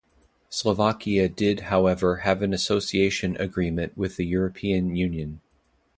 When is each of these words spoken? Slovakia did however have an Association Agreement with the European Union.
Slovakia 0.49 1.29
did 1.29 1.59
however 1.69 2.15
have 2.25 2.41
an 2.41 2.55
Association 2.55 3.37
Agreement 3.39 3.95
with 3.95 4.15
the 4.17 4.25
European 4.25 4.95
Union. 4.95 5.41